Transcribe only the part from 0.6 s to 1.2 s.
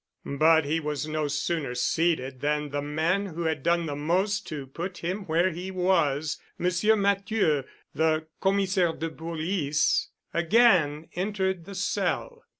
he was